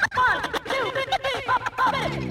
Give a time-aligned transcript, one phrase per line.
[0.00, 2.27] One, two, three!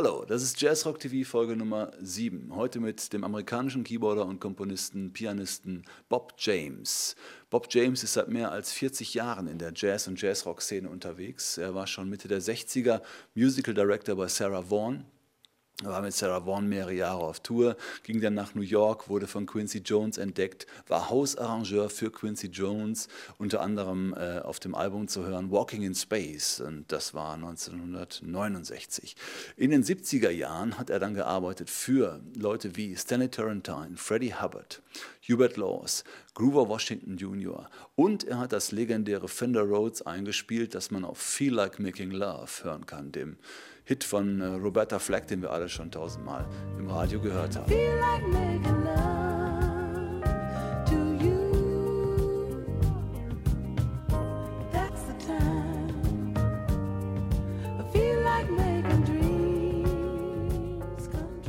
[0.00, 2.54] Hallo, das ist Jazzrock TV Folge Nummer 7.
[2.54, 7.16] Heute mit dem amerikanischen Keyboarder und Komponisten, Pianisten Bob James.
[7.50, 11.58] Bob James ist seit mehr als 40 Jahren in der Jazz- und Jazzrock-Szene unterwegs.
[11.58, 13.02] Er war schon Mitte der 60er
[13.34, 15.04] Musical Director bei Sarah Vaughan,
[15.84, 19.28] er war mit Sarah Vaughan mehrere Jahre auf Tour, ging dann nach New York, wurde
[19.28, 23.06] von Quincy Jones entdeckt, war Hausarrangeur für Quincy Jones,
[23.38, 29.14] unter anderem äh, auf dem Album zu hören Walking in Space und das war 1969.
[29.56, 34.82] In den 70er Jahren hat er dann gearbeitet für Leute wie Stanley Turrentine, Freddie Hubbard,
[35.28, 36.02] Hubert Laws,
[36.34, 37.70] Groover Washington Jr.
[37.94, 42.64] und er hat das legendäre Fender Rhodes eingespielt, das man auf Feel Like Making Love
[42.64, 43.36] hören kann, dem
[43.88, 46.46] Hit von äh, Roberta Flack, den wir alle schon tausendmal
[46.78, 47.72] im Radio gehört haben.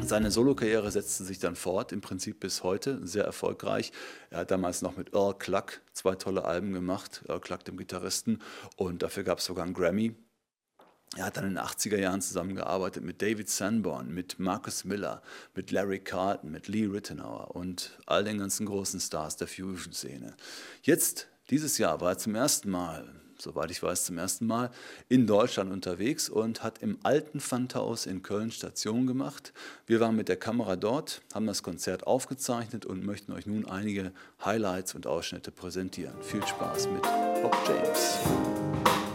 [0.00, 3.92] Seine Solokarriere setzte sich dann fort, im Prinzip bis heute, sehr erfolgreich.
[4.30, 8.40] Er hat damals noch mit Earl Cluck zwei tolle Alben gemacht, Earl Cluck, dem Gitarristen,
[8.76, 10.14] und dafür gab es sogar einen Grammy.
[11.16, 15.20] Er hat dann in den 80er Jahren zusammengearbeitet mit David Sanborn, mit Marcus Miller,
[15.54, 20.34] mit Larry Carlton, mit Lee Rittenauer und all den ganzen großen Stars der Fusion-Szene.
[20.82, 23.06] Jetzt, dieses Jahr, war er zum ersten Mal,
[23.38, 24.70] soweit ich weiß, zum ersten Mal
[25.10, 29.52] in Deutschland unterwegs und hat im alten Pfandhaus in Köln Station gemacht.
[29.84, 34.12] Wir waren mit der Kamera dort, haben das Konzert aufgezeichnet und möchten euch nun einige
[34.42, 36.14] Highlights und Ausschnitte präsentieren.
[36.22, 39.11] Viel Spaß mit Bob James.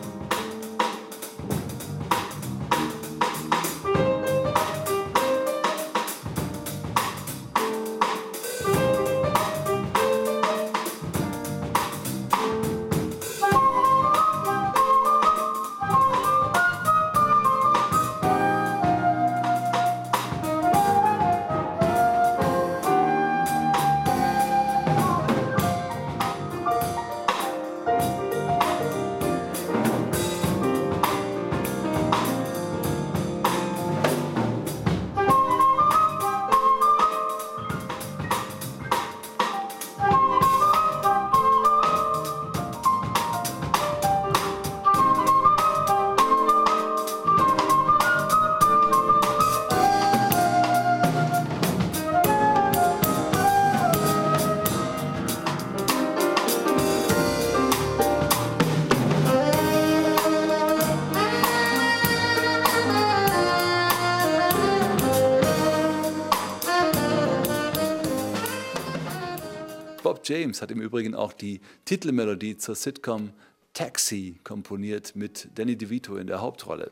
[70.27, 73.31] James hat im Übrigen auch die Titelmelodie zur Sitcom
[73.73, 76.91] Taxi komponiert mit Danny DeVito in der Hauptrolle.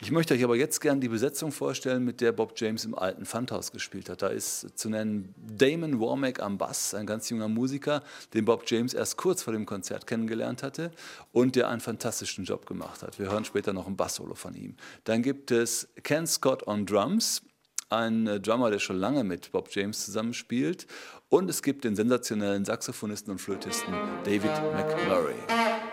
[0.00, 3.26] Ich möchte euch aber jetzt gerne die Besetzung vorstellen, mit der Bob James im alten
[3.26, 4.22] Pfandhaus gespielt hat.
[4.22, 8.02] Da ist zu nennen Damon Warmack am Bass, ein ganz junger Musiker,
[8.32, 10.90] den Bob James erst kurz vor dem Konzert kennengelernt hatte
[11.32, 13.18] und der einen fantastischen Job gemacht hat.
[13.18, 14.76] Wir hören später noch ein Bass-Solo von ihm.
[15.04, 17.42] Dann gibt es Ken Scott on Drums,
[17.88, 20.86] ein äh, Drummer, der schon lange mit Bob James zusammenspielt.
[21.28, 25.83] Und es gibt den sensationellen Saxophonisten und Flötisten David McMurray.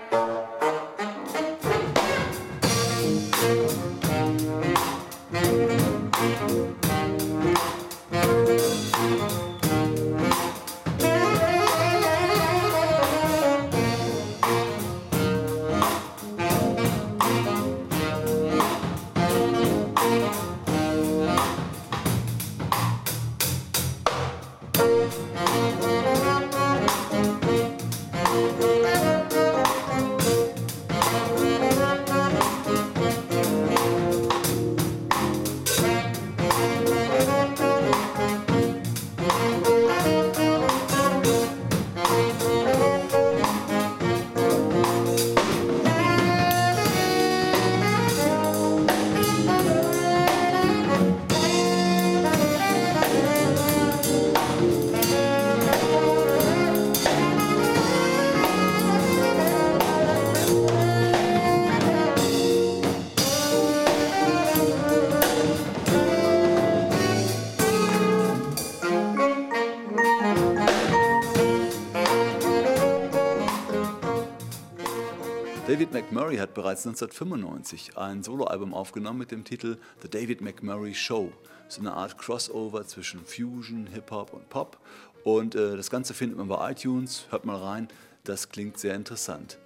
[75.92, 81.34] David McMurray hat bereits 1995 ein Soloalbum aufgenommen mit dem Titel The David McMurray Show.
[81.68, 84.78] So eine Art Crossover zwischen Fusion, Hip-Hop und Pop.
[85.26, 87.26] Und äh, das Ganze findet man bei iTunes.
[87.30, 87.90] Hört mal rein,
[88.24, 89.58] das klingt sehr interessant.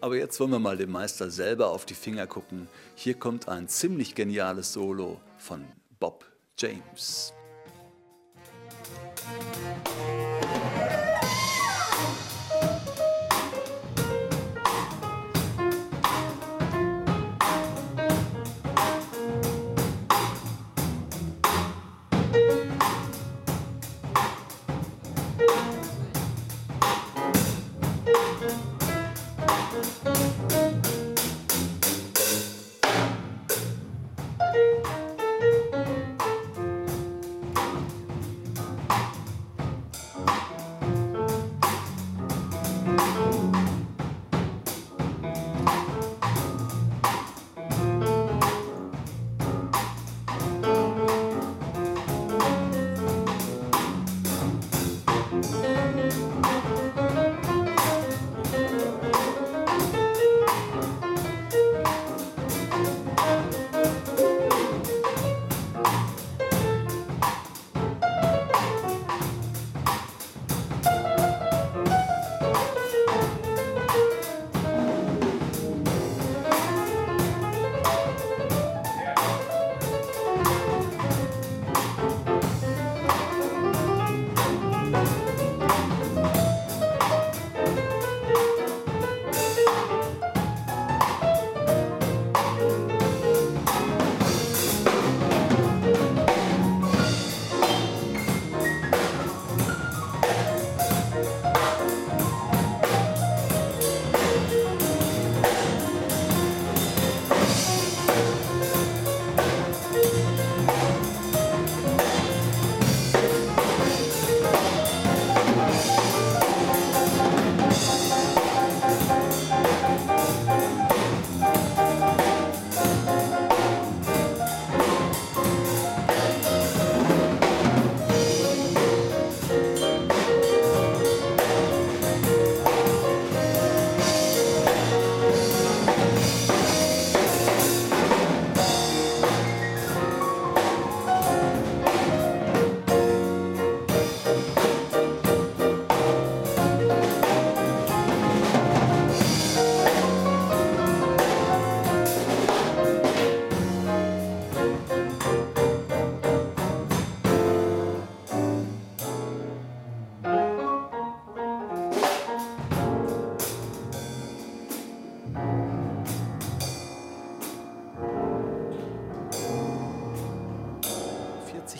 [0.00, 2.66] Aber jetzt wollen wir mal dem Meister selber auf die Finger gucken.
[2.96, 5.64] Hier kommt ein ziemlich geniales Solo von
[6.00, 6.24] Bob
[6.58, 7.32] James.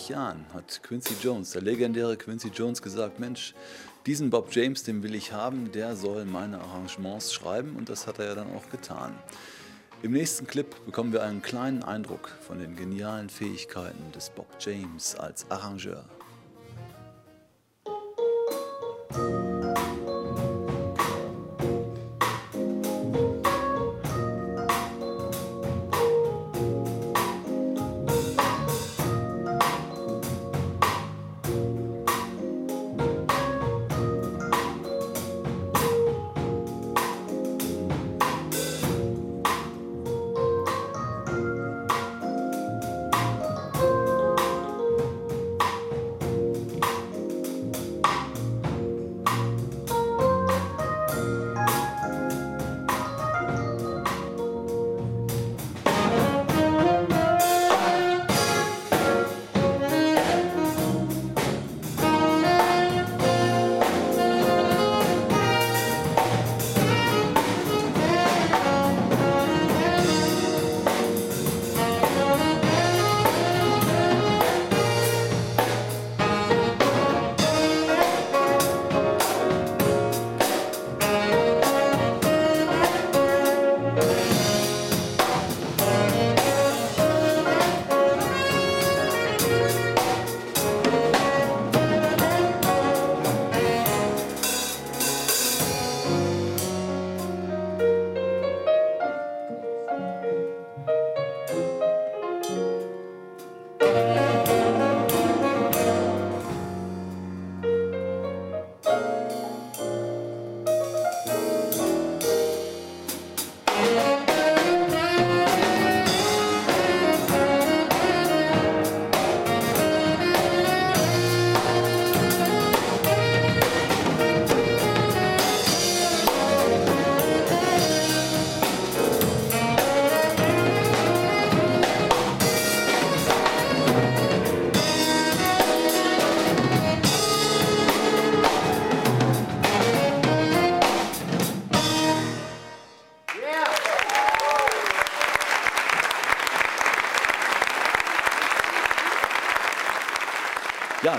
[0.05, 3.55] 40 Jahren hat Quincy Jones, der legendäre Quincy Jones, gesagt, Mensch,
[4.05, 8.19] diesen Bob James, den will ich haben, der soll meine Arrangements schreiben und das hat
[8.19, 9.15] er ja dann auch getan.
[10.03, 15.15] Im nächsten Clip bekommen wir einen kleinen Eindruck von den genialen Fähigkeiten des Bob James
[15.15, 16.24] als Arrangeur.「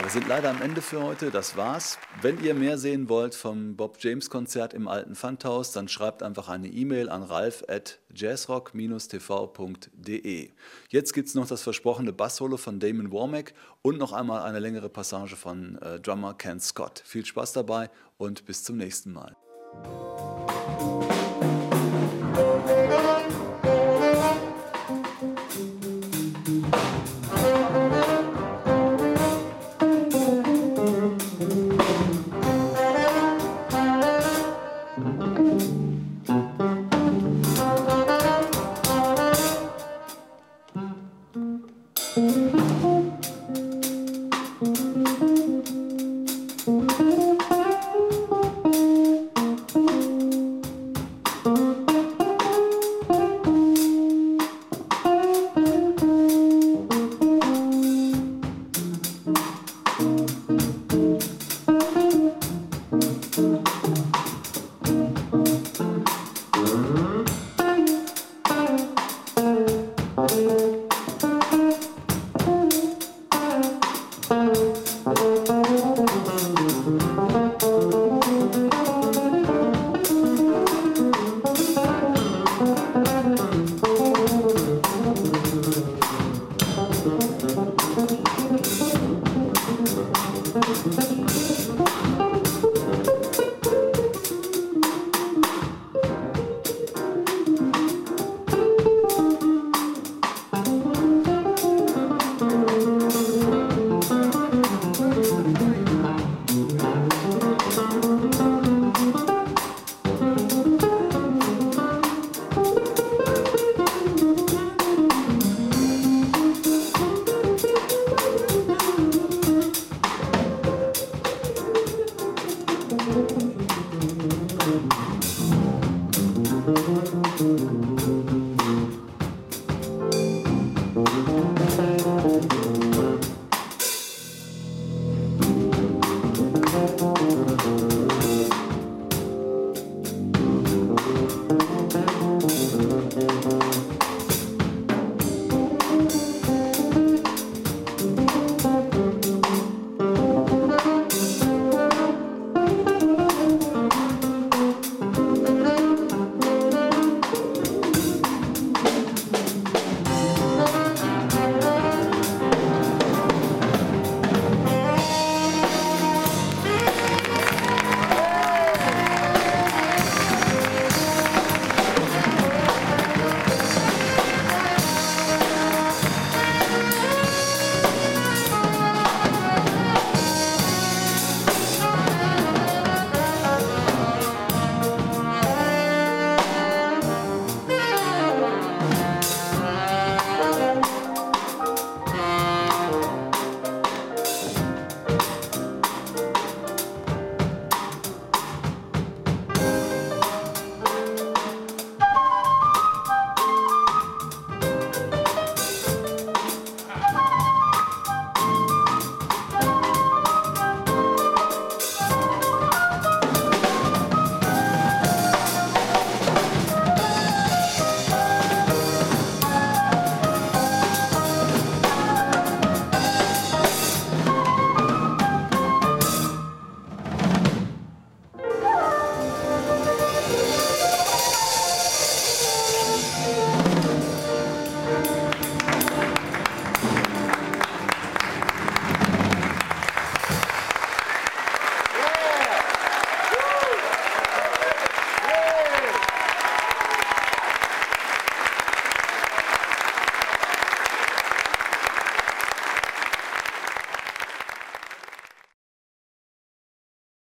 [0.05, 1.31] wir sind leider am Ende für heute.
[1.31, 1.97] Das war's.
[2.21, 6.47] Wenn ihr mehr sehen wollt vom Bob James Konzert im alten Pfandhaus, dann schreibt einfach
[6.47, 10.51] eine E-Mail an ralf at jazzrock-tv.de.
[10.89, 15.35] Jetzt gibt's noch das versprochene Basssolo von Damon Warmack und noch einmal eine längere Passage
[15.35, 17.01] von äh, Drummer Ken Scott.
[17.03, 19.35] Viel Spaß dabei und bis zum nächsten Mal.